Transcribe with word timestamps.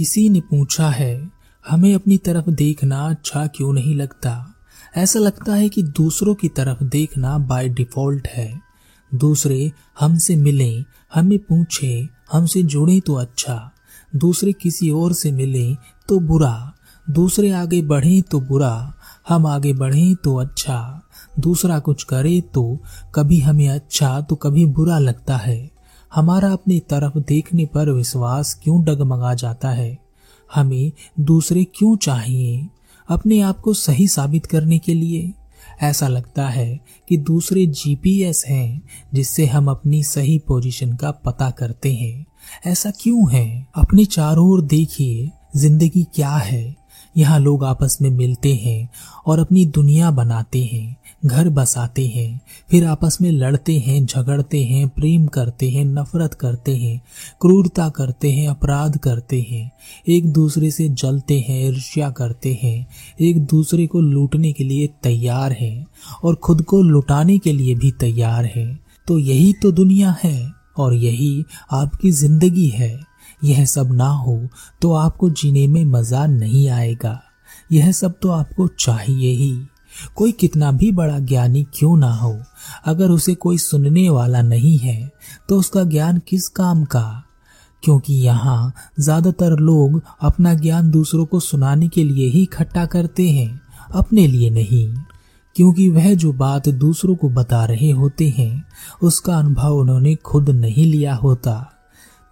किसी 0.00 0.28
ने 0.28 0.40
पूछा 0.40 0.90
है, 0.90 1.30
हमें 1.68 1.94
अपनी 1.94 2.18
तरफ़ 2.18 2.50
देखना 2.50 3.08
अच्छा 3.08 3.46
क्यों 3.46 3.72
नहीं 3.72 3.94
लगता? 3.94 4.54
ऐसा 4.96 5.18
लगता 5.18 5.54
है 5.54 5.68
कि 5.68 5.82
दूसरों 5.82 6.34
की 6.34 6.48
तरफ़ 6.48 6.84
देखना 6.84 7.38
बाय 7.38 7.68
डिफ़ॉल्ट 7.68 8.28
है। 8.28 8.60
दूसरे 9.14 9.72
हमसे 10.00 10.36
मिलें, 10.36 10.84
हमें 11.14 11.38
पूछे, 11.38 12.08
हमसे 12.32 12.62
जुड़े 12.62 13.00
तो 13.00 13.14
अच्छा। 13.14 13.70
दूसरे 14.16 14.52
किसी 14.52 14.90
और 14.90 15.12
से 15.12 15.32
मिले 15.32 15.74
तो 16.08 16.20
बुरा। 16.20 16.72
दूसरे 17.10 17.50
आगे 17.50 17.82
बढ़े 17.82 18.22
तो 18.22 18.40
बुरा। 18.40 18.94
हम 19.28 19.46
आगे 19.46 19.72
बढ़े 19.72 20.14
तो 20.14 20.36
अच्छा। 20.36 21.02
दूसरा 21.40 21.78
कुछ 21.78 22.04
करे 22.04 22.40
तो 22.40 22.78
कभी 23.14 23.40
हमें 23.40 23.68
अच्छा 23.68 24.20
तो 24.20 24.36
कभी 24.36 24.66
बुरा 24.66 24.98
लगता 24.98 25.36
है। 25.36 25.79
हमारा 26.14 26.52
अपनी 26.52 26.80
तरफ़ 26.80 27.18
देखने 27.18 27.66
पर 27.66 27.90
विश्वास 27.90 28.60
क्यों 28.62 28.84
डगमगा 28.84 29.34
जाता 29.34 29.70
है? 29.70 29.98
हमें 30.54 30.92
दूसरे 31.20 31.64
क्यों 31.64 31.96
चाहिए? 31.96 32.66
अपने 33.08 33.40
आप 33.40 33.60
को 33.60 33.74
सही 33.74 34.08
साबित 34.08 34.46
करने 34.46 34.78
के 34.78 34.94
लिए? 34.94 35.32
ऐसा 35.82 36.08
लगता 36.08 36.48
है 36.48 36.80
कि 37.08 37.16
दूसरे 37.16 37.66
जीपीएस 37.66 38.44
हैं, 38.48 38.82
जिससे 39.14 39.46
हम 39.46 39.70
अपनी 39.70 40.02
सही 40.02 40.38
पोजीशन 40.38 40.92
का 40.92 41.10
पता 41.10 41.50
करते 41.50 41.94
हैं। 41.94 42.26
ऐसा 42.66 42.90
क्यों 42.90 43.32
है? 43.32 43.66
अपने 43.74 44.04
चारों 44.04 44.48
ओर 44.48 44.62
देखिए, 44.62 45.30
ज़िंदगी 45.56 46.06
क्या 46.14 46.30
है? 46.30 46.76
यहाँ 47.16 47.38
लोग 47.38 47.64
आपस 47.64 47.98
में 48.02 48.10
मिलते 48.10 48.54
हैं 48.54 48.88
और 49.26 49.38
अपनी 49.38 49.66
दुनिया 49.66 50.10
बनाते 50.10 50.64
हैं। 50.64 50.96
घर 51.22 51.48
बसाते 51.48 52.06
हैं, 52.06 52.40
फिर 52.70 52.84
आपस 52.84 53.18
में 53.20 53.30
लड़ते 53.32 53.78
हैं, 53.78 54.04
झगड़ते 54.06 54.62
हैं, 54.64 54.88
प्रेम 54.88 55.26
करते 55.26 55.70
हैं, 55.70 55.84
नफरत 55.84 56.34
करते 56.34 56.76
हैं, 56.76 57.00
क्रूरता 57.40 57.88
करते 57.88 58.30
हैं, 58.32 58.48
अपराध 58.48 58.96
करते 58.96 59.40
हैं, 59.50 59.70
एक 60.08 60.32
दूसरे 60.32 60.70
से 60.70 60.88
जलते 60.88 61.38
हैं, 61.40 61.60
ईर्ष्या 61.68 62.10
करते 62.10 62.58
हैं, 62.62 62.86
एक 63.20 63.44
दूसरे 63.46 63.86
को 63.86 64.00
लूटने 64.00 64.52
के 64.52 64.64
लिए 64.64 64.86
तैयार 65.02 65.52
हैं 65.52 65.86
और 66.24 66.34
खुद 66.34 66.62
को 66.62 66.82
लुटाने 66.82 67.38
के 67.38 67.52
लिए 67.52 67.74
भी 67.74 67.90
तैयार 67.90 68.44
हैं। 68.44 68.80
तो 69.08 69.18
यही 69.18 69.52
तो 69.52 69.72
दुनिया 69.72 70.16
है 70.22 70.50
और 70.76 70.94
यही 70.94 71.44
आपकी 71.72 72.10
ज़िंदगी 72.10 72.68
है। 72.68 72.98
यह 73.44 73.64
सब 73.64 73.92
ना 73.92 74.08
हो 74.08 74.38
तो 74.82 74.92
आपको 74.92 75.30
जीने 75.30 75.66
में 75.66 75.84
मज़ा 75.84 76.26
नहीं 76.26 76.68
आएगा। 76.68 77.20
यह 77.72 77.92
सब 77.92 78.18
तो 78.22 78.30
आपको 78.30 78.66
चाहिए 78.80 79.30
ही। 79.32 79.52
कोई 80.16 80.32
कितना 80.32 80.70
भी 80.72 80.90
बड़ा 80.92 81.18
ज्ञानी 81.18 81.62
क्यों 81.74 81.96
ना 81.96 82.12
हो? 82.14 82.36
अगर 82.86 83.10
उसे 83.10 83.34
कोई 83.34 83.58
सुनने 83.58 84.08
वाला 84.10 84.42
नहीं 84.42 84.78
है 84.78 85.10
तो 85.48 85.58
उसका 85.58 85.84
ज्ञान 85.84 86.20
किस 86.28 86.48
काम 86.48 86.84
का? 86.84 87.22
क्योंकि 87.82 88.14
यहाँ 88.14 88.72
ज़्यादातर 89.00 89.58
लोग 89.58 90.02
अपना 90.22 90.54
ज्ञान 90.54 90.90
दूसरों 90.90 91.26
को 91.26 91.40
सुनाने 91.40 91.88
के 91.88 92.04
लिए 92.04 92.28
ही 92.28 92.42
इकट्ठा 92.42 92.84
करते 92.86 93.28
हैं, 93.30 93.60
अपने 93.90 94.26
लिए 94.26 94.50
नहीं। 94.50 94.88
क्योंकि 95.56 95.88
वह 95.90 96.14
जो 96.14 96.32
बात 96.32 96.68
दूसरों 96.68 97.14
को 97.16 97.28
बता 97.28 97.64
रहे 97.64 97.90
होते 97.90 98.28
हैं, 98.28 98.64
उसका 99.02 99.36
अनुभव 99.36 99.76
उन्होंने 99.76 100.14
खुद 100.14 100.50
नहीं 100.50 100.86
लिया 100.86 101.14
होता। 101.14 101.54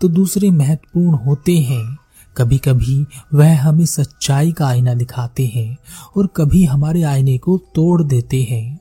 तो 0.01 0.09
दूसरे 0.09 0.51
महत्वपूर्ण 0.51 1.19
होते 1.19 1.59
हैं। 1.59 1.85
कभी 2.39 2.59
कभी 2.59 3.07
वह 3.35 3.61
हमें 3.63 3.87
सच्चाई 3.87 4.53
का 4.53 4.67
आईना 4.67 4.95
दिखाते 4.95 5.47
हैं 5.47 5.77
और 6.17 6.27
कभी 6.27 6.65
हमारे 6.65 7.03
आईने 7.03 7.39
को 7.39 7.59
तोड़ 7.59 8.03
देते 8.03 8.43
हैं। 8.43 8.81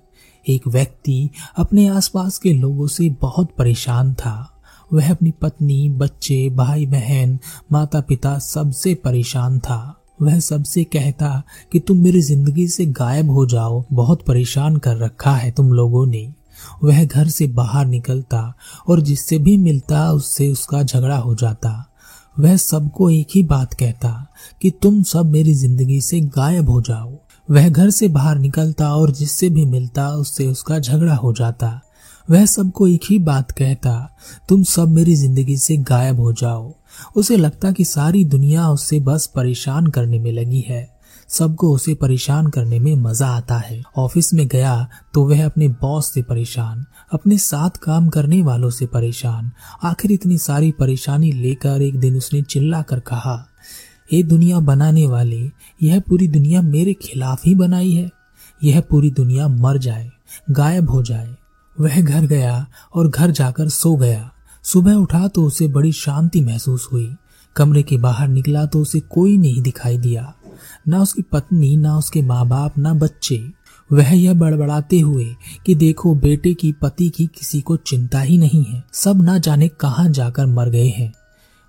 एक 0.50 0.67
व्यक्ति 0.67 1.30
अपने 1.58 1.88
आसपास 1.88 2.38
के 2.38 2.53
लोगों 2.53 2.88
से 2.88 3.09
बहुत 3.09 3.52
परेशान 3.58 4.13
था। 4.13 4.61
वह 4.94 5.11
अपनी 5.11 5.31
पत्नी, 5.31 5.89
बच्चे 5.89 6.50
भाई 6.50 6.85
बहन 6.85 7.39
माता 7.72 8.02
पिता 8.02 8.39
सबसे 8.39 8.95
परेशान 8.95 9.59
था। 9.59 10.02
वह 10.22 10.39
सबसे 10.39 10.83
कहता 10.83 11.44
कि, 11.72 11.80
तुम 11.80 11.97
मेरी 11.97 12.22
ज़िंदगी 12.22 12.67
से 12.67 12.85
गायब 12.85 13.31
हो 13.31 13.45
जाओ, 13.45 13.85
बहुत 13.94 14.22
परेशान 14.22 14.78
कर 14.78 14.97
रखा 14.97 15.31
है 15.31 15.52
तुम 15.52 15.73
लोगों 15.73 16.05
ने। 16.05 16.33
वह 16.84 17.06
घर 17.06 17.28
से 17.28 17.47
बाहर 17.47 17.85
निकलता 17.85 18.53
और 18.88 19.01
जिससे 19.01 19.38
भी 19.38 19.57
मिलता 19.57 20.12
उससे 20.12 20.50
उसका 20.50 20.84
झगड़ा 20.84 21.17
हो 21.17 21.35
जाता। 21.35 21.87
वह 22.40 22.58
सबको 22.58 23.09
एक 23.09 23.28
ही 23.36 23.44
बात 23.44 23.74
कहता 23.74 24.28
कि 24.62 24.72
तुम 24.72 25.03
सब 25.03 25.25
मेरी 25.25 25.53
ज़िंदगी 25.53 26.02
से 26.02 26.20
गायब 26.22 26.70
हो 26.70 26.81
जाओ। 26.81 27.14
वह 27.52 27.70
घर 27.70 27.90
से 27.90 28.08
बाहर 28.08 28.38
निकलता 28.38 28.96
और 28.96 29.12
जिससे 29.12 29.50
भी 29.50 29.66
मिलता, 29.66 30.09
उससे 30.09 30.47
उसका 30.47 30.80
झगड़ा 30.80 31.16
हो 31.16 31.34
जाता। 31.34 31.81
वह 32.30 32.46
सबको 32.46 32.88
एक 32.88 33.02
ही 33.09 33.20
बात 33.20 33.52
कहता, 33.52 34.18
तुम 34.50 34.64
सब 34.64 34.90
मेरी 34.90 35.16
ज़िंदगी 35.16 35.58
से 35.58 35.78
गायब 35.78 36.20
हो 36.20 36.34
जाओ। 36.34 36.74
उसे 37.16 37.38
लगता 37.38 37.72
कि 37.72 37.86
सारी 37.86 38.24
दुनिया 38.26 38.70
उससे 38.70 39.00
बस 39.00 39.26
परेशान 39.26 39.88
करने 39.88 40.20
में 40.20 40.31
लगी 40.31 40.62
है। 40.62 40.97
सबको 41.30 41.72
उसे 41.74 41.94
परेशान 41.96 42.48
करने 42.48 42.80
में 42.80 42.96
मज़ा 42.96 43.28
आता 43.28 43.58
है। 43.58 43.82
ऑफ़िस 43.98 44.34
में 44.34 44.48
गया 44.48 44.88
तो 45.14 45.26
वह 45.26 45.46
अपने 45.46 45.68
बॉस 45.82 46.12
से 46.12 46.22
परेशान, 46.22 46.86
अपने 47.12 47.38
साथ 47.38 47.78
काम 47.78 48.08
करने 48.10 48.42
वालों 48.44 48.70
से 48.70 48.86
परेशान। 48.88 49.52
आखिर 49.84 50.12
इतनी 50.12 50.38
सारी 50.38 50.72
परेशानी 50.72 51.32
लेकर 51.32 51.82
एक 51.82 52.00
दिन 52.00 52.18
उसने 52.18 52.42
चिल्ला 52.44 52.82
कर 52.82 53.00
कहा, 53.02 53.44
ये 54.14 54.22
दुनिया 54.24 54.60
बनाने 54.62 55.08
वाले, 55.08 55.42
यह 55.82 56.00
पूरी 56.00 56.28
दुनिया 56.28 56.62
मेरे 56.62 56.94
खिलाफ 57.02 57.46
ही 57.46 57.56
बनाई 57.56 57.92
है। 57.92 58.09
यह 58.62 58.82
पूरी 58.82 59.09
दुनिया 59.12 59.48
मर 59.48 59.78
जाए, 59.78 60.09
गायब 60.52 60.90
हो 60.90 61.02
जाए। 61.04 61.36
वह 61.76 62.02
घर 62.02 62.26
गया 62.26 62.66
और 62.96 63.08
घर 63.08 63.32
जाकर 63.32 63.68
सो 63.70 63.96
गया। 63.96 64.30
सुबह 64.66 64.94
उठा 64.94 65.28
तो 65.28 65.44
उसे 65.44 65.68
बड़ी 65.68 65.92
शांति 65.92 66.42
महसूस 66.42 66.88
हुई। 66.92 67.09
कमरे 67.56 67.84
के 67.84 67.98
बाहर 67.98 68.28
निकला 68.28 68.66
तो 68.66 68.80
उसे 68.80 69.00
कोई 69.02 69.38
नहीं 69.38 69.62
दिखाई 69.62 69.98
दिया। 69.98 70.34
ना 70.88 71.02
उसकी 71.02 71.22
पत्नी, 71.22 71.78
ना 71.78 71.98
उसके 71.98 72.22
माँ 72.22 72.48
बाप 72.48 72.78
ना 72.78 72.94
बच्चे। 72.94 73.52
वह 73.92 74.09
यह 74.09 74.34
बड़बड़ाते 74.34 75.00
हुए 75.00 75.36
कि 75.66 75.75
देखो, 75.75 76.16
बेटे 76.16 76.53
की 76.53 76.72
पति 76.72 77.09
की 77.09 77.25
किसी 77.25 77.62
को 77.62 77.75
चिंता 77.75 78.20
ही 78.20 78.38
नहीं 78.38 78.64
है। 78.64 78.84
सब 78.94 79.22
ना 79.22 79.38
जाने 79.38 79.68
कहाँ 79.68 80.09
जाकर 80.09 80.46
मर 80.46 80.70
गए 80.70 80.88
हैं। 80.88 81.14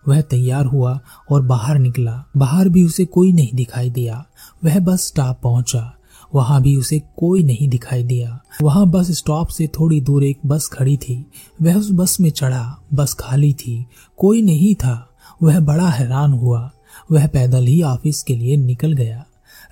वह 0.09 0.21
तैयार 0.21 0.65
हुआ 0.67 1.01
और 1.31 1.43
बाहर 1.43 1.79
निकला। 1.79 2.25
बाहर 2.37 2.69
भी 2.69 2.85
उसे 2.85 3.05
कोई 3.05 3.33
नहीं 3.33 3.51
दिखाई 3.55 3.91
दिया। 3.91 4.27
वह 4.65 4.81
बस 4.81 5.07
स्टॉप 5.07 5.41
पहुँचा। 5.43 5.95
वहाँ 6.35 6.63
भी 6.63 6.77
उसे 6.77 7.03
कोई 7.17 7.43
नहीं 7.43 7.69
दिखाई 7.69 8.05
दिया। 8.05 8.41
वहाँ 8.63 8.91
बस 8.91 9.11
स्टॉप 9.11 9.49
से 9.49 9.67
थोड़ी 9.67 10.01
दूर 10.01 10.25
एक 10.25 10.39
बस 10.47 10.67
खड़ी 10.73 10.97
थी। 10.97 11.27
वह 11.63 11.75
उस 11.75 11.91
बस 11.93 12.21
में 12.21 12.31
चढ़ा। 12.31 12.79
बस 12.95 13.15
खाली 13.15 13.53
थी। 13.53 13.87
कोई 14.17 14.43
नहीं 14.43 14.75
था। 14.75 15.11
वह 15.43 15.61
बड़ा 15.61 15.89
हैरान 15.89 16.33
हुआ। 16.33 16.71
वह 17.13 17.27
पैदल 17.27 17.67
ही 17.67 17.83
ऑफ़िस 17.83 18.23
के 18.23 18.35
लिए 18.37 18.57
निकल 18.57 18.93
गया। 18.93 19.25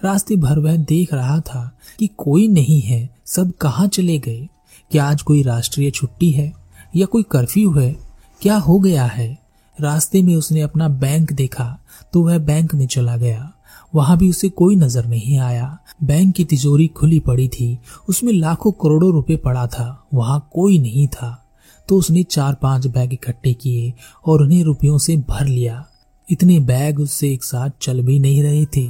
रास्ते 0.05 0.37
भर 0.37 0.59
वह 0.59 0.77
देख 0.77 1.15
रहा 1.15 1.39
था 1.41 1.71
कि 1.99 2.07
कोई 2.19 2.47
नहीं 2.49 2.81
है, 2.81 3.09
सब 3.27 3.53
कहाँ 3.53 3.87
चले 3.89 4.19
गए? 4.19 4.49
क्या 4.91 5.05
आज 5.05 5.23
कोई 5.23 5.43
राष्ट्रीय 5.43 5.91
छुट्टी 5.91 6.31
है? 6.31 6.53
या 6.97 7.07
कोई 7.07 7.23
कर्फ्यू 7.23 7.73
है? 7.73 7.97
क्या 8.43 8.57
हो 8.57 8.79
गया 8.79 9.05
है? 9.05 9.39
रास्ते 9.79 10.23
में 10.23 10.35
उसने 10.37 10.61
अपना 10.61 10.89
बैंक 10.89 11.33
देखा 11.33 11.79
तो 12.13 12.23
वह 12.23 12.39
बैंक 12.39 12.75
में 12.75 12.87
चला 12.87 13.17
गया। 13.17 13.53
वहाँ 13.95 14.17
भी 14.19 14.29
उसे 14.31 14.49
कोई 14.49 14.77
नज़र 14.77 15.07
नहीं 15.07 15.39
आया। 15.39 15.79
बैंक 16.03 16.35
की 16.35 16.45
तिजोरी 16.45 16.87
खुली 16.87 17.19
पड़ी 17.21 17.49
थी। 17.49 17.79
उसमें 18.09 18.33
लाखों 18.33 18.73
करोड़ों 18.73 19.13
रुपए 19.13 19.37
पड़ा 19.37 19.67
था। 19.67 20.07
वहाँ 20.15 20.49
कोई 20.53 20.79
नहीं 20.79 21.07
था। 21.09 21.31
तो 21.89 21.97
उसने 21.97 22.23
चार 22.23 22.55
पाँच 22.55 22.87
बैग 22.87 23.13
इकट्ठे 23.13 23.53
किए 23.55 23.93
और 24.27 24.43
उन्हें 24.43 24.63
रुपयों 24.65 24.99
से 24.99 25.17
भर 25.17 25.47
लिया। 25.47 25.85
इतने 26.31 26.59
बैग 26.61 27.01
उससे 27.01 27.33
एक 27.33 27.45
साथ 27.45 27.71
चल 27.83 28.03
भी 28.03 28.19
नहीं 28.19 28.43
रहे 28.43 28.67
थे, 28.67 28.87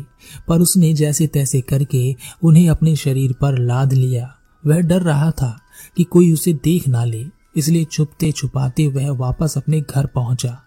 पर 0.48 0.60
उसने 0.60 0.92
जैसे 0.94 1.26
तैसे 1.26 1.60
करके 1.60 2.16
उन्हें 2.42 2.68
अपने 2.68 2.96
शरीर 2.96 3.32
पर 3.32 3.58
लाद 3.58 3.92
लिया। 3.92 4.34
वह 4.66 4.80
डर 4.80 5.02
रहा 5.02 5.30
था 5.30 5.56
कि 5.96 6.04
कोई 6.04 6.32
उसे 6.32 6.52
देख 6.52 6.88
ना 6.88 7.04
ले, 7.04 7.24
इसलिए 7.56 7.84
छुपते 7.84 8.32
छुपाते 8.32 8.86
वह 8.88 9.10
वापस 9.10 9.54
अपने 9.56 9.80
घर 9.80 10.06
पहुँचा 10.06 10.58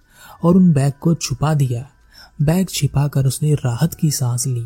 और 0.44 0.56
उन 0.56 0.72
बैग 0.74 0.94
को 1.02 1.14
छुपा 1.16 1.54
दिया। 1.54 1.90
बैग 2.42 2.68
छिपाकर 2.70 3.26
उसने 3.26 3.54
राहत 3.56 3.94
की 3.94 4.12
सांस 4.12 4.48
ली। 4.48 4.66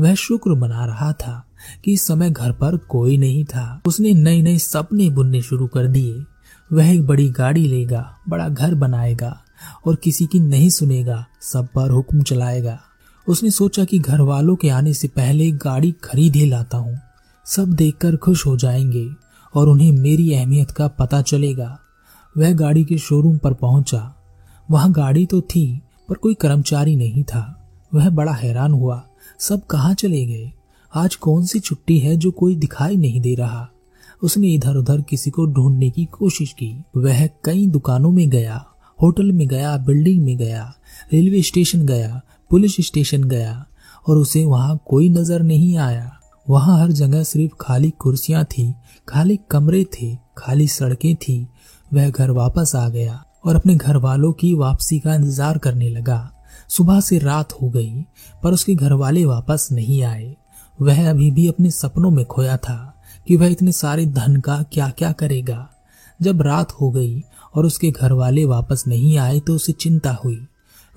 वह 0.00 0.14
शुक्र 0.14 0.54
मना 0.54 0.84
रहा 0.84 1.12
था 1.12 1.44
कि 1.84 1.92
इस 1.92 2.06
समय 2.06 2.30
घर 2.30 2.52
पर 2.52 2.76
कोई 2.76 3.18
नहीं 3.18 3.44
था। 3.44 3.80
उसने 3.86 4.12
नए 4.14 4.40
नए 4.42 4.58
सपने 4.58 5.08
बुनने 5.10 5.42
शुरू 5.42 5.66
कर 5.66 5.86
दिए। 5.86 6.24
वह 6.72 6.90
एक 6.90 7.06
बड़ी 7.06 7.28
गाड़ी 7.30 7.66
लेगा, 7.68 8.18
बड़ा 8.28 8.48
घर 8.48 8.74
बनाएगा 8.74 9.42
और 9.86 9.96
किसी 9.96 10.26
की 10.26 10.40
नहीं 10.40 10.70
सुनेगा, 10.70 11.26
सब 11.40 11.68
पर 11.74 11.90
हुक्म 11.90 12.22
चलाएगा। 12.22 12.80
उसने 13.28 13.50
सोचा 13.50 13.84
कि 13.84 13.98
घर 13.98 14.20
वालों 14.20 14.56
के 14.56 14.68
आने 14.68 14.94
से 14.94 15.08
पहले 15.08 15.50
गाड़ी 15.50 15.94
खरीद 16.04 16.36
ही 16.36 16.46
लाता 16.46 16.78
हूँ। 16.78 16.98
सब 17.46 17.72
देखकर 17.72 18.16
खुश 18.16 18.46
हो 18.46 18.56
जाएँगे 18.56 19.10
और 19.54 19.68
उन्हें 19.68 19.92
मेरी 19.92 20.34
अहमियत 20.34 20.70
का 20.70 20.88
पता 20.88 21.22
चलेगा। 21.22 21.78
वह 22.38 22.52
गाड़ी 22.52 22.84
के 22.84 22.98
शोरूम 22.98 23.38
पर 23.38 23.54
पहुँचा। 23.54 24.14
वहाँ 24.70 24.92
गाड़ी 24.92 25.26
तो 25.26 25.40
थी, 25.40 25.80
पर 26.08 26.14
कोई 26.14 26.34
कर्मचारी 26.34 26.96
नहीं 26.96 27.24
था। 27.24 27.68
वह 27.94 28.10
बड़ा 28.10 28.32
हैरान 28.32 28.72
हुआ, 28.72 29.04
सब 29.38 29.66
कहाँ 29.66 29.94
चले 29.94 30.26
गए? 30.26 30.52
आज 30.94 31.14
कौन 31.14 31.46
सी 31.46 31.60
छुट्टी 31.60 31.98
है 31.98 32.16
जो 32.16 32.30
कोई 32.30 32.56
दिखाई 32.56 32.96
नहीं 32.96 33.20
दे 33.20 33.34
रहा? 33.34 33.68
उसने 34.22 34.48
इधर 34.48 34.76
उधर 34.76 35.00
किसी 35.00 35.30
को 35.30 35.46
ढूँढने 35.46 35.90
की 35.90 36.04
कोशिश 36.04 36.52
की। 36.52 36.82
वह 36.96 37.26
कई 37.26 37.66
दुकानों 37.66 38.10
में 38.10 38.30
गया। 38.30 38.66
होटल 39.02 39.32
में 39.32 39.46
गया, 39.48 39.76
बिल्डिंग 39.76 40.24
में 40.24 40.36
गया, 40.36 40.72
रेलवे 41.12 41.42
स्टेशन 41.42 41.86
गया, 41.86 42.20
पुलिस 42.50 42.76
स्टेशन 42.80 43.24
गया 43.24 43.64
और 44.08 44.16
उसे 44.16 44.44
वहाँ 44.44 44.78
कोई 44.86 45.08
नज़र 45.08 45.42
नहीं 45.42 45.76
आया। 45.76 46.10
वहाँ 46.46 46.80
हर 46.80 46.90
जगह 46.90 47.22
सिर्फ़ 47.22 47.54
खाली 47.60 47.90
कुर्सियाँ 47.90 48.44
थी, 48.44 48.74
खाली 49.08 49.38
कमरे 49.50 49.84
थे, 49.84 50.14
खाली 50.38 50.68
सड़कें 50.68 51.14
थी। 51.14 51.46
वह 51.94 52.10
घर 52.10 52.30
वापस 52.30 52.72
आ 52.76 52.88
गया 52.88 53.22
और 53.44 53.56
अपने 53.56 53.74
घर 53.74 53.96
वालों 53.96 54.32
की 54.32 54.54
वापसी 54.54 54.98
का 54.98 55.14
इंतज़ार 55.14 55.58
करने 55.58 55.88
लगा। 55.88 56.30
सुबह 56.68 57.00
से 57.00 57.18
रात 57.18 57.52
हो 57.52 57.68
गई, 57.70 58.04
पर 58.42 58.52
उसके 58.52 58.74
घर 58.74 58.92
वाले 58.92 59.24
वापस 59.24 59.68
नहीं 59.72 60.02
आए। 60.02 60.36
वह 60.80 61.10
अभी 61.10 61.30
भी 61.30 61.48
अपने 61.48 61.70
सपनों 61.70 62.10
में 62.10 62.24
खोया 62.24 62.56
था 62.56 63.02
कि 63.28 63.36
वह 63.36 63.46
इतने 63.46 63.72
सारे 63.72 64.06
धन 64.06 64.36
का 64.36 64.62
क्या 64.72 64.88
क्या 64.88 65.12
करेगा। 65.12 65.68
जब 66.22 66.42
रात 66.42 66.72
हो 66.72 66.90
गई 66.90 67.22
और 67.54 67.66
उसके 67.66 67.90
घर 67.90 68.12
वाले 68.12 68.44
वापस 68.44 68.84
नहीं 68.88 69.18
आए 69.18 69.40
तो 69.40 69.54
उसे 69.54 69.72
चिंता 69.72 70.12
हुई। 70.24 70.46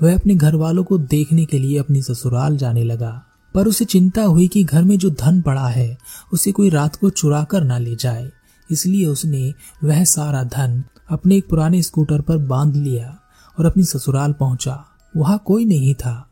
वह 0.04 0.16
अपने 0.16 0.36
घर 0.36 0.56
वालों 0.56 0.84
को 0.84 0.98
देखने 0.98 1.46
के 1.46 1.60
लिए 1.60 1.80
अपनी 1.80 2.02
ससुराल 2.02 2.58
जाने 2.58 2.84
लगा, 2.84 3.24
पर 3.56 3.68
उसे 3.68 3.86
चिंता 3.86 4.24
हुई 4.24 4.48
कि 4.48 4.64
घर 4.64 4.84
में 4.84 4.98
जो 4.98 5.10
धन 5.10 5.42
पड़ा 5.42 5.68
है, 5.68 5.98
उसे 6.34 6.52
कोई 6.52 6.70
रात 6.70 6.96
को 6.96 7.10
चुरा 7.10 7.44
कर 7.44 7.64
ना 7.64 7.78
ले 7.78 7.96
जाए। 7.96 8.30
इसलिए 8.72 9.06
उसने 9.06 9.54
वह 9.84 10.04
सारा 10.04 10.44
धन 10.44 10.84
अपने 11.10 11.38
एक 11.38 11.50
पुराने 11.50 11.82
स्कूटर 11.82 12.22
पर 12.22 12.38
बाँध 12.38 12.76
लिया 12.76 13.20
और 13.60 13.66
अपनी 13.66 13.84
ससुराल 13.84 14.34
पहुँचा। 14.34 14.86
वहाँ 15.18 15.44
कोई 15.46 15.66
नहीं 15.66 15.94
था। 15.94 16.30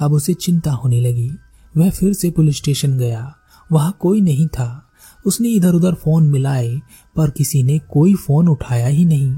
अब 0.00 0.12
उसे 0.12 0.34
चिंता 0.34 0.72
होने 0.72 1.00
लगी। 1.00 1.30
वह 1.76 1.90
फिर 1.90 2.12
से 2.12 2.30
पुलिस 2.30 2.56
स्टेशन 2.56 2.98
गया। 2.98 3.34
वहाँ 3.72 3.96
कोई 4.00 4.20
नहीं 4.20 4.48
था। 4.48 4.83
उसने 5.26 5.48
इधर 5.48 5.74
उधर 5.74 5.94
फ़ोन 5.94 6.28
मिलाए, 6.28 6.80
पर 7.16 7.30
किसी 7.30 7.62
ने 7.62 7.78
कोई 7.90 8.14
फ़ोन 8.16 8.48
उठाया 8.48 8.86
ही 8.86 9.04
नहीं। 9.04 9.34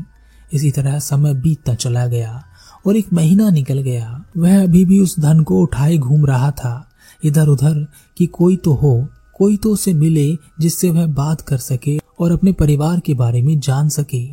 इसी 0.52 0.70
तरह 0.70 0.98
समय 0.98 1.34
बीतता 1.34 1.74
चला 1.74 2.06
गया 2.06 2.42
और 2.86 2.96
एक 2.96 3.12
महीना 3.12 3.50
निकल 3.50 3.80
गया। 3.80 4.24
वह 4.36 4.62
अभी 4.62 4.84
भी 4.84 5.00
उस 5.00 5.18
धन 5.20 5.42
को 5.42 5.60
उठाए 5.60 5.96
घूम 5.96 6.26
रहा 6.26 6.50
था। 6.50 6.88
इधर 7.24 7.48
उधर 7.48 7.86
कि 8.18 8.26
कोई 8.26 8.56
तो 8.56 8.72
हो, 8.72 9.06
कोई 9.34 9.56
तो 9.56 9.72
उसे 9.72 9.94
मिले 9.94 10.34
जिससे 10.60 10.90
वह 10.90 11.06
बात 11.06 11.40
कर 11.40 11.56
सके 11.56 11.98
और 12.20 12.32
अपने 12.32 12.52
परिवार 12.52 13.00
के 13.00 13.14
बारे 13.14 13.42
में 13.42 13.58
जान 13.60 13.88
सके। 13.88 14.26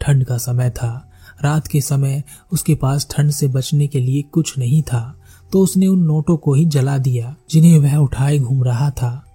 ठंड 0.00 0.24
का 0.24 0.36
समय 0.38 0.70
था। 0.70 1.10
रात 1.44 1.66
के 1.66 1.80
समय 1.80 2.22
उसके 2.52 2.74
पास 2.74 3.06
ठंड 3.10 3.30
से 3.30 3.48
बचने 3.48 3.86
के 3.86 4.00
लिए 4.00 4.22
कुछ 4.22 4.58
नहीं 4.58 4.82
था 4.82 5.14
तो 5.52 5.60
उसने 5.60 5.86
उन 5.86 6.00
नोटों 6.00 6.36
को 6.36 6.54
ही 6.54 6.64
जला 6.64 6.96
दिया, 6.98 7.34
जिन्हें 7.50 7.78
वह 7.78 7.96
उठाए 7.96 8.38
घूम 8.38 8.62
रहा 8.64 8.90
था। 8.90 9.25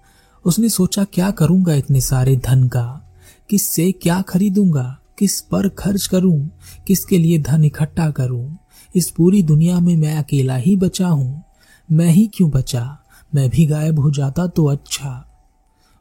उसने 0.44 0.68
सोचा, 0.68 1.04
क्या 1.04 1.30
करूँगा 1.30 1.74
इतने 1.74 2.00
सारे 2.00 2.36
धन 2.36 2.68
का? 2.68 3.08
किससे 3.50 3.92
क्या 3.92 4.22
खरीदूँगा? 4.22 4.98
किस 5.18 5.40
पर 5.40 5.68
खर्च 5.68 6.06
करूँ? 6.06 6.50
किसके 6.86 7.18
लिए 7.18 7.38
धन 7.38 7.64
इकट्ठा 7.64 8.10
करूँ? 8.10 8.58
इस 8.96 9.10
पूरी 9.10 9.42
दुनिया 9.42 9.80
में 9.80 9.96
मैं 9.96 10.16
अकेला 10.16 10.56
ही 10.56 10.76
बचा 10.76 11.08
हूँ। 11.08 11.42
मैं 11.92 12.06
ही 12.06 12.30
क्यों 12.34 12.50
बचा? 12.50 12.98
मैं 13.34 13.50
भी 13.50 13.66
गायब 13.66 13.98
हो 13.98 14.10
जाता 14.10 14.46
तो 14.46 14.64
अच्छा। 14.64 15.28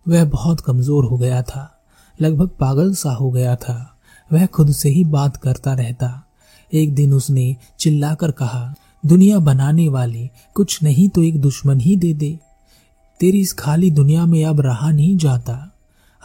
वह 0.07 0.25
बहुत 0.25 0.61
कमज़ोर 0.61 1.05
हो 1.05 1.17
गया 1.17 1.41
था। 1.41 1.83
लगभग 2.21 2.47
पागल 2.47 2.93
सा 2.93 3.11
हो 3.11 3.31
गया 3.31 3.55
था। 3.55 3.99
वह 4.33 4.45
खुद 4.45 4.71
से 4.71 4.89
ही 4.89 5.03
बात 5.03 5.37
करता 5.37 5.73
रहता। 5.73 6.27
एक 6.73 6.95
दिन 6.95 7.13
उसने 7.13 7.55
चिल्लाकर 7.79 8.31
कहा, 8.31 8.73
दुनिया 9.05 9.39
बनाने 9.39 9.89
वाले 9.89 10.29
कुछ 10.53 10.83
नहीं 10.83 11.09
तो 11.09 11.23
एक 11.23 11.41
दुश्मन 11.41 11.79
ही 11.79 11.95
दे 11.95 12.13
दे। 12.13 12.39
तेरी 13.21 13.39
इस 13.39 13.53
खाली 13.53 13.91
दुनिया 13.91 14.25
में 14.25 14.45
अब 14.45 14.61
रहा 14.61 14.91
नहीं 14.91 15.17
जाता। 15.17 15.75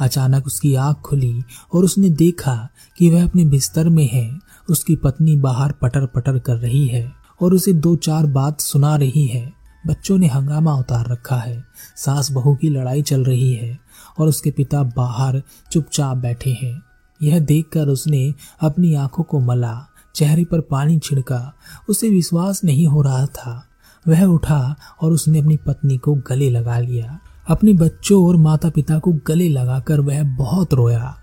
अचानक 0.01 0.47
उसकी 0.47 0.75
आँख 0.75 0.97
खुली 0.97 1.43
और 1.75 1.85
उसने 1.85 2.11
देखा 2.11 2.69
कि 2.99 3.11
वह 3.11 3.25
अपने 3.25 3.45
बिस्तर 3.45 3.89
में 3.89 4.09
है। 4.09 4.39
उसकी 4.71 4.97
पत्नी 4.97 5.37
बाहर 5.37 5.73
पटर 5.73 6.07
पटर 6.07 6.39
कर 6.39 6.57
रही 6.57 6.87
है 6.87 7.13
और 7.43 7.55
उसे 7.55 7.73
दो 7.73 7.97
चार 7.97 8.27
बात 8.27 8.61
सुना 8.61 8.97
रही 8.97 9.27
है। 9.27 9.53
बच्चों 9.87 10.19
ने 10.19 10.27
हंगामा 10.27 10.75
उतार 10.75 11.09
रखा 11.09 11.37
है। 11.37 11.65
सास 11.97 12.31
बहू 12.31 12.55
की 12.55 12.69
लड़ाई 12.69 13.03
चल 13.03 13.25
रही 13.25 13.53
है 13.53 13.79
और 14.19 14.29
उसके 14.29 14.51
पिता 14.51 14.83
बाहर 14.83 15.43
चुपचाप 15.73 16.17
बैठे 16.17 16.51
हैं। 16.63 16.83
यह 17.23 17.39
देखकर 17.39 17.89
उसने 17.89 18.35
अपनी 18.61 18.95
आँखों 18.95 19.25
को 19.25 19.41
मला, 19.41 19.87
चेहरे 20.15 20.45
पर 20.45 20.61
पानी 20.61 20.99
छिड़का। 20.99 21.55
उसे 21.89 22.11
विश्वास 22.11 22.65
नहीं 22.65 22.87
हो 22.87 23.03
रहा 23.03 23.27
था 23.27 23.69
वह 24.09 24.25
उठा 24.25 24.77
और 25.03 25.13
उसने 25.13 25.39
अपनी 25.39 25.57
पत्नी 25.57 25.99
को 25.99 26.15
गले 26.15 26.51
लगा 26.51 26.79
लिया। 26.79 27.21
अपने 27.49 27.73
बच्चों 27.73 28.29
और 28.29 28.37
माता 28.37 28.71
पिता 28.71 28.99
को 28.99 29.13
गले 29.13 29.49
लगाकर 29.49 30.01
वह 30.01 30.23
बहुत 30.23 30.75
रोया। 30.75 31.17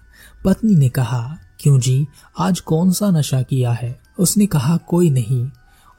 पत्नी 0.45 0.75
ने 0.75 0.89
कहा, 0.89 1.37
क्यों 1.59 1.79
जी, 1.79 2.07
आज 2.39 2.59
कौन 2.59 2.91
सा 2.91 3.11
नशा 3.11 3.41
किया 3.41 3.71
है? 3.71 3.99
उसने 4.19 4.45
कहा, 4.45 4.77
कोई 4.77 5.09
नहीं। 5.09 5.49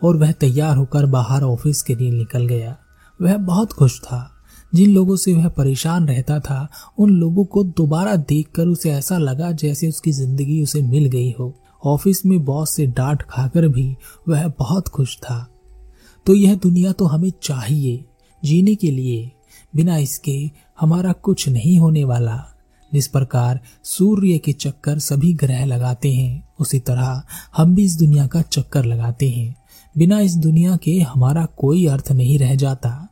और 0.03 0.17
वह 0.17 0.33
तैयार 0.33 0.77
होकर 0.77 1.07
बाहर 1.07 1.43
ऑफ़िस 1.43 1.83
के 1.83 1.95
लिए 1.95 2.11
निकल 2.11 2.47
गया। 2.47 2.77
वह 3.23 3.37
बहुत 3.37 3.73
खुश 3.73 4.01
था। 4.01 4.31
जिन 4.75 4.91
लोगों 4.91 5.17
से 5.17 5.35
वह 5.35 5.49
परेशान 5.49 6.09
रहता 6.09 6.41
था, 6.41 6.69
उन 6.99 7.11
लोगों 7.11 7.45
को 7.45 7.65
दोबारा 7.65 8.17
देखकर 8.17 8.67
उसे 8.67 8.91
ऐसा 8.91 9.19
लगा 9.19 9.53
जैसे 9.53 9.89
उसकी 9.89 10.13
ज़िंदगी 10.13 10.63
उसे 10.63 10.83
मिल 10.83 11.05
गई 11.05 11.35
हो। 11.41 11.61
ऑफ़िस 11.85 12.27
में 12.27 12.45
बॉस 12.45 12.77
से 12.77 12.87
डांट 12.87 13.23
खाकर 13.23 13.69
भी 13.69 13.97
वह 14.29 14.49
बहुत 14.49 14.89
खुश 14.89 15.19
था। 15.19 15.54
तो 16.27 16.35
यह 16.35 16.55
दुनिया 16.55 16.93
तो 16.93 17.07
हमें 17.07 17.33
चाहिए, 17.43 18.05
जीने 18.45 18.75
के 18.75 18.91
लिए। 18.91 19.33
बिना 19.77 19.97
इसके 19.97 20.51
हमारा 20.81 21.13
कुछ 21.13 21.49
नहीं 21.49 21.79
होने 21.79 22.05
वाला। 22.05 22.45
जिस 22.95 23.09
प्रकार 23.09 23.61
सूर्य 23.85 24.39
के 24.39 24.53
चक्कर 24.53 24.99
सभी 24.99 25.35
ग्रह 25.35 25.65
लगाते 25.65 26.13
हैं, 26.13 26.49
उसी 26.61 26.79
तरह 26.79 27.23
हम 27.57 27.75
भी 27.75 27.85
इस 27.85 27.97
दुनिया 27.97 28.27
का 28.27 28.43
चक्कर 28.43 28.85
लगाते 28.85 29.31
हैं। 29.31 29.57
बिना 29.99 30.21
इस 30.21 30.35
दुनिया 30.37 30.77
के 30.77 31.01
हमारा 31.01 31.47
कोई 31.47 31.87
अर्थ 31.87 32.13
नहीं 32.13 32.39
रह 32.39 32.55
जाता। 32.55 33.09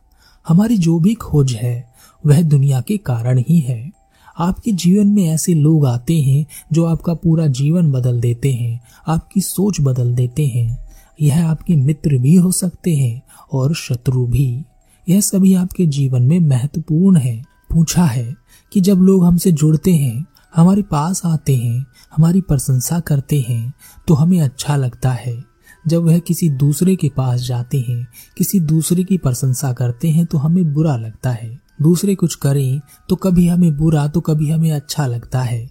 हमारी 0.49 0.79
जो 0.79 0.99
भी 0.99 1.15
खोज 1.15 1.53
है, 1.53 1.93
वह 2.27 2.43
दुनिया 2.43 2.81
के 2.81 2.97
कारण 2.97 3.39
ही 3.49 3.61
है। 3.61 3.93
आपके 4.39 4.73
जीवन 4.73 5.07
में 5.07 5.25
ऐसे 5.25 5.55
लोग 5.55 5.87
आते 5.87 6.21
हैं 6.21 6.47
जो 6.73 6.85
आपका 6.85 7.15
पूरा 7.15 7.47
जीवन 7.47 7.93
बदल 7.93 8.21
देते 8.21 8.53
हैं, 8.53 8.81
आपकी 9.09 9.41
सोच 9.41 9.77
बदल 9.81 10.15
देते 10.15 10.47
हैं। 10.47 10.82
यह 11.23 11.47
आपके 11.49 11.77
मित्र 11.77 12.19
भी 12.19 12.35
हो 12.35 12.51
सकते 12.53 12.95
हैं 12.97 13.23
और 13.53 13.75
शत्रु 13.75 14.27
भी। 14.27 14.65
यह 15.07 15.21
सभी 15.21 15.55
आपके 15.55 15.87
जीवन 15.87 16.23
में 16.23 16.39
महत्वपूर्ण 16.41 17.17
है। 17.17 17.43
पूछा 17.71 18.05
है 18.05 18.35
कि 18.73 18.81
जब 18.81 18.99
लोग 18.99 19.25
हमसे 19.25 19.53
जुड़ते 19.53 19.93
हैं, 19.93 20.25
हमारे 20.55 20.83
पास 20.83 21.23
आते 21.25 21.57
हैं, 21.57 21.87
हमारी 22.17 22.41
प्रशंसा 22.41 23.01
करते 23.01 23.41
हैं 23.41 23.73
तो 24.09 24.15
हमें 24.15 24.41
अच्छा 24.41 24.77
लगता 24.77 25.13
है। 25.13 25.37
जब 25.85 26.03
वह 26.03 26.19
किसी 26.19 26.49
दूसरे 26.51 26.97
के 26.97 27.09
पास 27.09 27.41
जाते 27.41 27.81
हैं, 27.81 28.07
किसी 28.39 28.61
दूसरे 28.61 29.05
की 29.05 29.19
प्रशंसा 29.19 29.73
करते 29.73 30.11
हैं 30.11 30.27
तो 30.27 30.39
हमें 30.39 30.73
बुरा 30.75 30.97
लगता 30.97 31.31
है। 31.31 31.51
दूसरे 31.83 32.15
कुछ 32.15 32.35
करें 32.35 32.81
तो 33.09 33.17
कभी 33.17 33.47
हमें 33.49 33.77
बुरा 33.77 34.07
तो 34.09 34.21
कभी 34.21 34.51
हमें 34.51 34.71
अच्छा 34.73 35.07
लगता 35.07 35.41
है। 35.41 35.69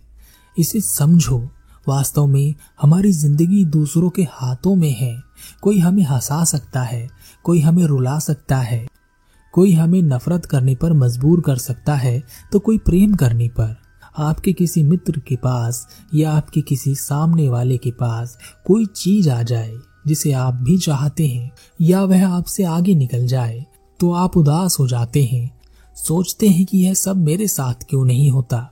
इसे 0.58 0.81
समझो, 0.81 1.39
वास्तव 1.88 2.25
में 2.27 2.53
हमारी 2.81 3.12
ज़िंदगी 3.12 3.63
दूसरों 3.65 4.10
के 4.10 4.24
हाथों 4.31 4.75
में 4.75 4.91
है। 4.91 5.15
कोई 5.62 5.79
हमें 5.79 6.03
हंसा 6.03 6.43
सकता 6.43 6.81
है, 6.83 7.07
कोई 7.43 7.60
हमें 7.60 7.83
रुला 7.83 8.17
सकता 8.19 8.57
है, 8.57 8.86
कोई 9.53 9.74
हमें 9.74 10.01
नफरत 10.01 10.45
करने 10.45 10.75
पर 10.75 10.93
मजबूर 10.93 11.41
कर 11.41 11.57
सकता 11.57 11.95
है 11.95 12.21
तो 12.51 12.60
कोई 12.60 12.77
प्रेम 12.77 13.13
करने 13.13 13.48
पर। 13.50 13.75
आपके 14.19 14.53
किसी 14.53 14.83
मित्र 14.83 15.19
के 15.19 15.36
पास 15.36 15.88
या 16.15 16.31
आपके 16.31 16.62
किसी 16.62 16.95
सामने 16.95 17.48
वाले 17.50 17.77
के 17.77 17.91
पास 17.91 18.38
कोई 18.65 18.86
चीज़ 18.86 19.29
आ 19.29 19.41
जाए, 19.43 19.74
जिसे 20.07 20.31
आप 20.31 20.53
भी 20.53 20.77
चाहते 20.77 21.27
हैं, 21.27 21.51
या 21.81 22.03
वह 22.03 22.27
आपसे 22.27 22.63
आगे 22.63 22.95
निकल 22.95 23.27
जाए 23.27 23.65
तो 24.00 24.12
आप 24.13 24.38
उदास 24.38 24.77
हो 24.79 24.88
जाते 24.88 25.24
हैं। 25.25 25.50
सोचते 25.98 26.50
हैं 26.50 26.65
कि 26.65 26.77
यह 26.77 26.93
सब 26.93 27.17
मेरे 27.17 27.48
साथ 27.48 27.83
क्यों 27.89 28.05
नहीं 28.05 28.29
होता। 28.31 28.69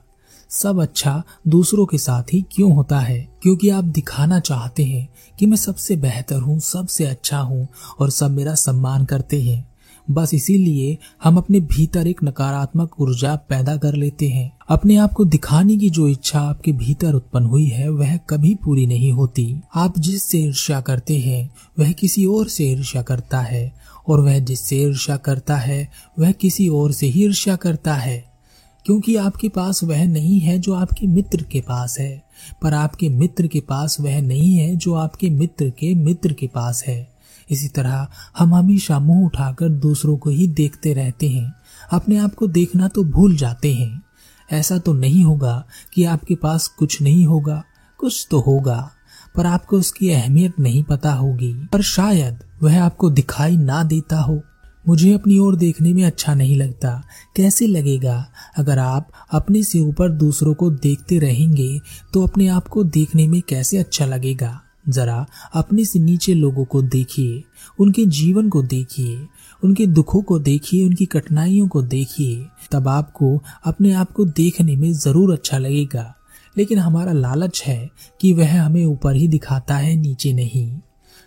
सब 0.50 0.82
अच्छा 0.82 1.22
दूसरों 1.48 1.86
के 1.86 1.98
साथ 1.98 2.22
ही 2.22 2.44
क्यों 2.52 2.72
होता 2.72 3.00
है? 3.00 3.28
क्योंकि 3.42 3.68
आप 3.68 3.84
दिखाना 3.84 4.40
चाहते 4.40 4.84
हैं 4.84 5.08
कि 5.38 5.46
मैं 5.46 5.56
सबसे 5.56 5.96
बेहतर 5.96 6.36
हूँ, 6.36 6.60
सबसे 6.60 7.04
अच्छा 7.04 7.38
हूँ 7.38 7.68
और 8.00 8.10
सब 8.10 8.30
मेरा 8.30 8.54
सम्मान 8.54 9.04
करते 9.04 9.42
हैं। 9.42 9.70
बस 10.10 10.34
इसीलिए 10.34 10.98
हम 11.24 11.36
अपने 11.36 11.60
भीतर 11.60 12.06
एक 12.06 12.24
नकारात्मक 12.24 13.00
ऊर्जा 13.00 13.36
पैदा 13.36 13.76
कर 13.76 13.94
लेते 13.94 14.28
हैं। 14.28 14.52
अपने 14.68 14.96
आप 14.96 15.12
को 15.12 15.24
दिखाने 15.24 15.76
की 15.76 15.90
जो 15.90 16.08
इच्छा 16.08 16.40
आपके 16.40 16.72
भीतर 16.72 17.14
उत्पन्न 17.14 17.46
हुई 17.46 17.66
है, 17.66 17.88
वह 17.88 18.16
कभी 18.16 18.54
पूरी 18.54 18.86
नहीं 18.86 19.12
होती। 19.12 19.60
आप 19.74 19.98
जिससे 19.98 20.38
ईर्ष्या 20.38 20.80
करते 20.80 21.18
हैं, 21.18 21.50
वह 21.78 21.92
किसी 21.92 22.24
और 22.24 22.48
से 22.48 22.64
ईर्ष्या 22.64 23.02
करता 23.02 23.40
है 23.40 23.74
और 24.08 24.20
वह 24.20 24.38
जिससे 24.38 24.76
ईर्ष्या 24.76 25.16
करता 25.16 25.56
है, 25.56 25.90
वह 26.18 26.32
किसी 26.32 26.68
और 26.68 26.92
से 26.92 27.06
ही 27.06 27.24
ईर्ष्या 27.24 27.56
करता 27.56 27.94
है। 27.94 28.29
क्योंकि 28.86 29.16
आपके 29.16 29.48
पास 29.48 29.84
वह 29.84 30.04
नहीं 30.04 30.40
है 30.40 30.58
जो 30.58 30.74
आपके 30.74 31.06
मित्र 31.06 31.42
के 31.42 31.60
पास 31.60 31.96
है। 31.98 32.22
पर 32.62 32.74
आपके 32.74 33.08
मित्र 33.08 33.46
के 33.46 33.60
पास 33.60 34.00
वह 34.00 34.20
नहीं 34.22 34.54
है 34.54 34.76
जो 34.76 34.94
आपके 34.94 35.30
मित्र 35.30 35.70
के 35.70 35.94
मित्र 35.94 36.32
के 36.32 36.46
पास 36.46 36.84
है। 36.84 37.08
इसी 37.50 37.68
तरह 37.68 38.08
हम 38.38 38.54
हमेशा 38.54 38.98
मुँह 38.98 39.26
उठाकर 39.26 39.68
दूसरों 39.68 40.16
को 40.16 40.30
ही 40.30 40.46
देखते 40.48 40.92
रहते 40.92 41.28
हैं। 41.28 41.52
अपने 41.92 42.18
आप 42.18 42.34
को 42.34 42.46
देखना 42.46 42.88
तो 42.88 43.04
भूल 43.04 43.36
जाते 43.36 43.74
हैं। 43.74 44.02
ऐसा 44.52 44.78
तो 44.78 44.92
नहीं 44.92 45.24
होगा 45.24 45.64
कि 45.94 46.04
आपके 46.04 46.34
पास 46.34 46.68
कुछ 46.68 47.02
नहीं 47.02 47.26
होगा, 47.26 47.62
कुछ 47.98 48.28
तो 48.30 48.40
होगा, 48.40 48.90
पर 49.36 49.46
आपको 49.46 49.78
उसकी 49.78 50.10
अहमियत 50.10 50.60
नहीं 50.60 50.82
पता 50.82 51.12
होगी। 51.12 51.54
पर 51.72 51.82
शायद 51.82 52.38
वह 52.62 52.82
आपको 52.82 53.10
दिखाई 53.10 53.56
ना 53.56 53.84
देता 53.84 54.20
हो। 54.20 54.42
मुझे 54.84 55.12
अपनी 55.12 55.38
ओर 55.38 55.56
देखने 55.56 55.92
में 55.94 56.02
अच्छा 56.04 56.34
नहीं 56.34 56.56
लगता। 56.56 56.90
कैसे 57.36 57.66
लगेगा? 57.66 58.26
अगर 58.58 58.78
आप 58.78 59.08
अपने 59.32 59.62
से 59.62 59.80
ऊपर 59.80 60.10
दूसरों 60.10 60.54
को 60.54 60.70
देखते 60.70 61.18
रहेंगे 61.18 61.78
तो 62.14 62.26
अपने 62.26 62.48
आप 62.48 62.68
को 62.68 62.84
देखने 62.84 63.26
में 63.26 63.40
कैसे 63.42 63.78
अच्छा 63.78 64.06
लगेगा? 64.06 64.60
जरा 64.88 65.26
अपने 65.54 65.84
से 65.84 65.98
नीचे 65.98 66.34
लोगों 66.34 66.64
को 66.64 66.82
देखिए, 66.82 67.42
उनके 67.78 68.04
जीवन 68.06 68.48
को 68.48 68.62
देखिए, 68.62 69.18
उनके 69.62 69.86
दुखों 69.86 70.22
को 70.22 70.38
देखिए, 70.38 70.86
उनकी 70.86 71.06
कठिनाइयों 71.06 71.68
को 71.68 71.82
देखिए। 71.82 72.46
तब 72.72 72.88
आपको 72.88 73.42
अपने 73.64 73.92
आप 73.92 74.12
को 74.12 74.24
देखने 74.24 74.76
में 74.76 74.92
ज़रूर 74.92 75.32
अच्छा 75.32 75.58
लगेगा। 75.58 76.14
लेकिन 76.58 76.78
हमारा 76.78 77.12
लालच 77.12 77.62
है 77.66 77.90
कि 78.20 78.32
वह 78.32 78.60
हमें 78.62 78.84
ऊपर 78.86 79.16
ही 79.16 79.28
दिखाता 79.28 79.76
है, 79.76 79.96
नीचे 79.96 80.32
नहीं। 80.32 80.70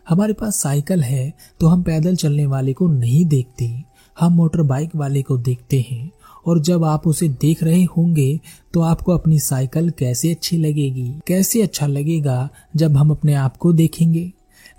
हमारे 0.08 0.34
पास 0.34 0.56
साइकिल 0.56 1.02
है 1.02 1.32
तो 1.60 1.68
हम 1.68 1.84
पैदल 1.84 2.16
चलने 2.16 2.46
वाले 2.46 2.74
को 2.74 2.88
नहीं 2.90 3.26
देखते। 3.26 3.72
हम 4.18 4.34
मोटर 4.34 4.62
बाइक 4.64 4.96
वाले 4.96 5.22
को 5.22 5.38
देखते 5.40 5.80
हैं, 5.82 6.12
और 6.46 6.60
जब 6.60 6.84
आप 6.84 7.08
उसे 7.08 7.28
देख 7.32 7.64
रहे 7.64 7.84
होंगे 7.88 8.40
तो 8.74 8.82
आपको 8.82 9.12
अपनी 9.12 9.40
साइकिल 9.40 9.90
कैसे 9.90 10.32
अच्छी 10.32 10.58
लगेगी? 10.58 11.14
कैसे 11.28 11.62
अच्छा 11.62 11.88
लगेगा 11.88 12.50
जब 12.76 12.98
हम 12.98 13.12
अपने 13.12 13.34
आप 13.36 13.58
को 13.58 13.74
देखेंगे? 13.74 14.32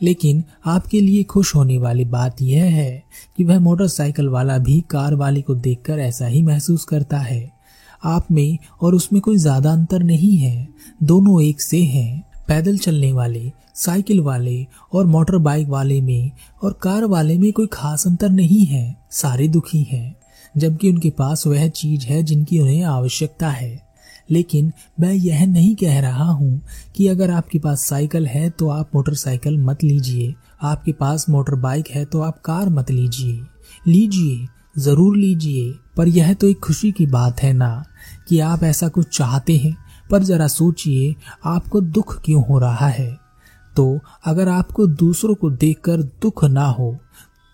लेकिन 0.03 0.43
आपके 0.67 1.01
लिए 1.01 1.23
खुश 1.25 1.55
होने 1.55 1.79
वाली 1.79 2.05
बात 2.05 2.43
यह 2.43 2.65
है 2.65 3.03
कि 3.37 3.45
वह 3.45 3.59
मोटरसाइकिल 3.61 4.29
वाला 4.29 4.59
भी 4.59 4.81
कार 4.91 5.15
वाले 5.15 5.43
को 5.43 5.55
देखकर 5.57 5.99
ऐसा 6.01 6.27
ही 6.27 6.43
महसूस 6.43 6.85
करता 6.85 7.19
है। 7.19 7.53
आप 8.05 8.31
में 8.31 8.59
और 8.81 8.95
उसमें 8.95 9.21
कोई 9.23 9.37
ज़्यादा 9.37 9.73
अंतर 9.73 10.03
नहीं 10.03 10.37
है। 10.37 10.69
दोनों 11.03 11.41
एक 11.43 11.61
से 11.61 11.83
हैं। 11.83 12.25
पैदल 12.49 12.79
चलने 12.79 13.13
वाले, 13.13 13.53
साइकिल 13.75 14.21
वाले 14.21 14.67
और 14.93 15.07
मोटर 15.07 15.39
बाइक 15.39 15.69
वाले 15.69 16.01
में 16.01 16.31
और 16.63 16.79
कार 16.83 17.05
वाले 17.05 17.39
में 17.39 17.53
कोई 17.53 17.67
खास 17.67 18.07
अंतर 18.07 18.31
नहीं 18.31 18.65
है। 18.67 18.97
सारे 19.11 19.49
दुखी 19.49 19.83
हैं, 19.83 20.17
जबकि 20.57 20.91
उनके 20.91 21.11
पास 21.11 21.47
वह 21.47 21.69
चीज़ 21.69 22.07
है 22.07 22.23
जिनकी 22.23 22.59
उन्हें 22.59 22.83
आवश्यकता 22.83 23.51
है। 23.51 23.83
लेकिन 24.31 24.73
मैं 25.01 25.13
यह 25.13 25.45
नहीं 25.47 25.75
कह 25.77 26.01
रहा 26.01 26.25
हूँ 26.25 26.61
कि 26.97 27.07
अगर 27.09 27.31
आपके 27.31 27.59
पास 27.59 27.83
साइकिल 27.83 28.27
है 28.27 28.49
तो 28.51 28.69
आप 28.69 28.91
मोटरसाइकिल 28.95 29.59
मत 29.59 29.85
लीजिए। 29.85 30.35
आपके 30.63 30.93
पास 30.93 31.29
मोटर 31.29 31.55
बाइक 31.55 31.89
है 31.91 32.05
तो 32.05 32.21
आप 32.21 32.41
कार 32.45 32.69
मत 32.69 32.91
लीजिए। 32.91 33.41
लीजिए, 33.87 34.47
ज़रूर 34.79 35.17
लीजिए, 35.17 35.73
पर 35.97 36.09
यह 36.09 36.33
तो 36.35 36.49
एक 36.49 36.61
खुशी 36.61 36.93
की 36.93 37.07
बात 37.07 37.43
है 37.43 37.53
ना 37.53 37.85
कि 38.29 38.39
आप 38.41 38.63
ऐसा 38.63 38.89
कुछ 38.89 39.17
चाहते 39.17 39.57
हैं। 39.57 39.77
पर 40.11 40.23
जरा 40.23 40.47
सोचिए, 40.47 41.15
आपको 41.45 41.81
दुख 41.81 42.21
क्यों 42.25 42.45
हो 42.47 42.59
रहा 42.59 42.89
है? 42.89 43.17
तो 43.77 43.99
अगर 44.27 44.49
आपको 44.49 44.87
दूसरों 44.87 45.35
को 45.35 45.51
देखकर 45.51 46.03
दुख 46.23 46.45
ना 46.45 46.67
हो 46.69 46.97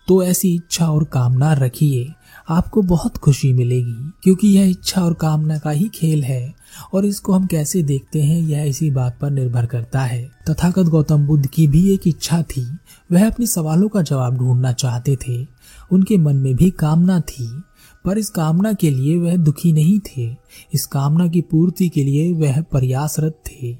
तो 0.07 0.23
ऐसी 0.23 0.53
इच्छा 0.55 0.85
और 0.87 1.03
कामना 1.03 1.53
रखिए। 1.53 2.07
आपको 2.49 2.81
बहुत 2.81 3.17
खुशी 3.17 3.51
मिलेगी, 3.53 4.11
क्योंकि 4.23 4.47
यह 4.47 4.69
इच्छा 4.69 5.01
और 5.01 5.13
कामना 5.13 5.57
का 5.57 5.69
ही 5.69 5.87
खेल 5.95 6.23
है। 6.23 6.53
और 6.93 7.05
इसको 7.05 7.33
हम 7.33 7.45
कैसे 7.45 7.83
देखते 7.83 8.21
हैं, 8.21 8.41
यह 8.41 8.63
इसी 8.63 8.89
बात 8.91 9.17
पर 9.21 9.31
निर्भर 9.31 9.65
करता 9.65 10.01
है। 10.01 10.31
तथागत 10.49 10.85
गौतम 10.85 11.25
बुद्ध 11.25 11.45
की 11.47 11.67
भी 11.67 11.93
एक 11.93 12.07
इच्छा 12.07 12.41
थी। 12.41 12.65
वह 13.11 13.27
अपने 13.27 13.45
सवालों 13.45 13.89
का 13.89 14.01
जवाब 14.01 14.37
ढूंढना 14.37 14.71
चाहते 14.71 15.17
थे। 15.27 15.47
उनके 15.91 16.17
मन 16.17 16.35
में 16.35 16.55
भी 16.55 16.69
कामना 16.69 17.19
थी। 17.19 17.61
पर 18.05 18.17
इस 18.17 18.29
कामना 18.29 18.73
के 18.73 18.89
लिए 18.89 19.17
वह 19.17 19.35
दुखी 19.35 19.73
नहीं 19.73 19.99
थे। 19.99 20.35
इस 20.73 20.85
कामना 20.85 21.27
की 21.27 21.41
पूर्ति 21.41 21.89
के 21.89 22.03
लिए 22.03 22.33
वह 22.33 22.61
प्रयासरत 22.61 23.39
थे। 23.47 23.77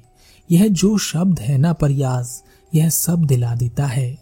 यह 0.50 0.68
जो 0.68 0.98
शब्द 0.98 1.40
है 1.40 1.58
ना 1.58 1.72
प्रयास, 1.72 2.44
यह 2.74 2.88
सब 2.88 3.24
दिला 3.24 3.54
देता 3.54 3.86
है। 3.86 4.18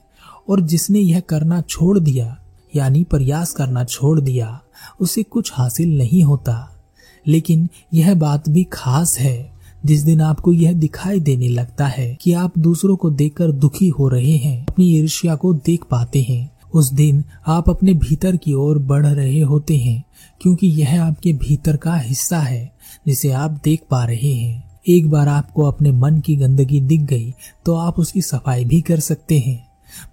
और 0.49 0.61
जिसने 0.61 0.99
यह 0.99 1.21
करना 1.21 1.61
छोड़ 1.61 1.99
दिया, 1.99 2.40
यानी 2.76 3.04
प्रयास 3.04 3.52
करना 3.52 3.85
छोड़ 3.85 4.21
दिया, 4.21 4.61
उसे 5.00 5.23
कुछ 5.23 5.50
हासिल 5.54 5.99
नहीं 5.99 6.23
होता। 6.23 6.85
लेकिन 7.26 7.69
यह 7.95 8.14
बात 8.14 8.49
भी 8.49 8.64
खास 8.64 9.19
है। 9.19 9.61
जिस 9.87 10.02
दिन 10.02 10.21
आपको 10.21 10.52
यह 10.52 10.73
दिखाई 10.73 11.21
देने 11.21 11.49
लगता 11.49 11.87
है 11.87 12.19
कि 12.21 12.33
आप 12.33 12.59
दूसरों 12.59 12.97
को 12.97 13.11
देखकर 13.11 13.52
दुखी 13.52 13.88
हो 13.88 14.09
रहे 14.09 14.37
हैं, 14.37 14.66
अपनी 14.66 14.97
ईर्ष्या 14.97 15.35
को 15.35 15.54
देख 15.54 15.85
पाते 15.90 16.23
हैं 16.23 16.60
उस 16.75 16.93
दिन 16.93 17.23
आप 17.47 17.69
अपने 17.71 17.95
भीतर 17.95 18.37
की 18.37 18.53
ओर 18.55 18.79
बढ़ 18.79 19.07
रहे 19.07 19.41
होते 19.41 19.77
हैं, 19.77 20.03
क्योंकि 20.41 20.67
यह 20.73 21.03
आपके 21.05 21.33
भीतर 21.35 21.77
का 21.77 21.97
हिस्सा 21.97 22.39
है, 22.39 22.71
जिसे 23.07 23.31
आप 23.31 23.61
देख 23.65 23.81
पा 23.91 24.05
रहे 24.05 24.35
हैं। 24.35 24.62
एक 24.89 25.09
बार 25.11 25.29
आपको 25.29 25.65
अपने 25.65 25.91
मन 25.93 26.21
की 26.21 26.37
गंदगी 26.37 26.81
दिख 26.81 27.00
गई 27.00 27.35
तो 27.67 27.75
आप 27.77 27.99
उसकी 27.99 28.23
सफ़ाई 28.23 28.65
भी 28.65 28.81
कर 28.81 29.00
सकते 29.00 29.39
हैं। 29.39 29.59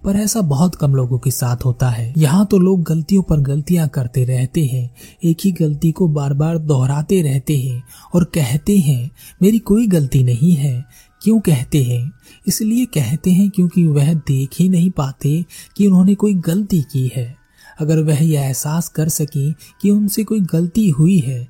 पर 0.04 0.16
ऐसा 0.16 0.40
बहुत 0.42 0.74
कम 0.74 0.94
लोगों 0.94 1.18
के 1.18 1.30
साथ 1.30 1.64
होता 1.64 1.88
है। 1.88 2.12
यहाँ 2.18 2.46
तो 2.46 2.58
लोग 2.58 2.82
गलतियों 2.82 3.22
पर 3.22 3.40
गलतियाँ 3.40 3.86
करते 3.88 4.24
रहते 4.24 4.64
हैं, 4.66 4.90
एक 5.24 5.36
ही 5.44 5.52
गलती 5.52 5.90
को 5.92 6.08
बार 6.08 6.34
बार 6.34 6.58
दोहराते 6.58 7.20
रहते 7.22 7.58
हैं 7.58 7.82
और 8.14 8.24
कहते 8.24 8.78
हैं, 8.78 9.10
मेरी 9.42 9.58
कोई 9.60 9.86
गलती 9.86 10.22
नहीं 10.24 10.54
है 10.54 10.84
क्यों 11.22 11.38
कहते 11.40 11.82
हैं? 11.82 12.12
इसलिए 12.46 12.84
कहते 12.84 13.30
हैं 13.30 13.50
क्योंकि 13.50 13.86
वह 13.86 14.12
देख 14.14 14.50
ही 14.58 14.68
नहीं 14.68 14.90
पाते 14.90 15.44
कि 15.76 15.86
उन्होंने 15.86 16.14
कोई 16.14 16.34
गलती 16.34 16.80
की 16.82 17.10
है। 17.16 17.36
अगर 17.80 18.02
वह 18.02 18.22
यह 18.24 18.40
एहसास 18.40 18.88
कर 18.88 19.08
सके 19.08 19.50
कि 19.52 19.90
उनसे 19.90 20.24
कोई 20.24 20.40
गलती 20.52 20.88
हुई 20.88 21.18
है 21.18 21.46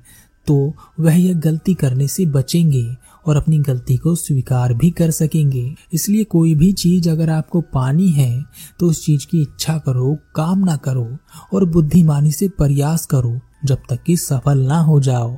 तो 0.47 0.73
वह 0.99 1.15
यह 1.15 1.33
गलती 1.33 1.73
करने 1.73 2.07
से 2.07 2.25
बचेंगे 2.25 2.95
और 3.25 3.37
अपनी 3.37 3.57
गलती 3.59 3.97
को 3.97 4.15
स्वीकार 4.15 4.73
भी 4.73 4.89
कर 4.91 5.11
सकेंगे। 5.11 5.75
इसलिए 5.93 6.23
कोई 6.23 6.55
भी 6.55 6.71
चीज़ 6.73 7.09
अगर 7.09 7.29
आपको 7.29 7.61
पानी 7.73 8.09
है 8.09 8.43
तो 8.79 8.87
उस 8.87 9.05
चीज़ 9.05 9.25
की 9.27 9.41
इच्छा 9.41 9.77
करो 9.77 10.15
काम 10.35 10.55
कामना 10.55 10.75
करो 10.75 11.07
और 11.53 11.65
बुद्धिमानी 11.65 12.31
से 12.31 12.47
प्रयास 12.47 13.05
करो 13.05 13.39
जब 13.65 13.77
तक 13.89 14.03
कि 14.03 14.17
सफल 14.17 14.59
ना 14.59 14.79
हो 14.79 14.99
जाओ। 14.99 15.35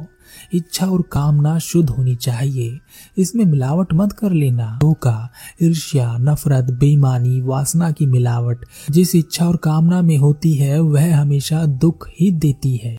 इच्छा 0.53 0.86
और 0.86 1.01
कामना 1.01 1.60
शुद्ध 1.60 1.89
होनी 1.89 2.15
चाहिए। 2.15 2.79
इसमें 3.17 3.46
मिलावट 3.46 3.93
मत 3.93 4.12
कर 4.12 4.31
लेना। 4.31 4.77
धोखा, 4.81 5.29
ईर्ष्या, 5.63 6.17
नफरत, 6.17 6.63
बेईमानी, 6.63 7.41
वासना 7.41 7.91
की 7.91 8.05
मिलावट, 8.05 8.65
जिस 8.91 9.15
इच्छा 9.15 9.46
और 9.46 9.58
कामना 9.58 10.01
में 10.01 10.17
होती 10.17 10.53
है, 10.53 10.79
वह 10.79 11.17
हमेशा 11.17 11.65
दुख 11.65 12.08
ही 12.20 12.31
देती 12.31 12.77
है। 12.84 12.98